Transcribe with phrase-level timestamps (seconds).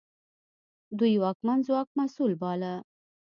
[0.97, 2.73] دوی واکمن ځواک مسوول باله.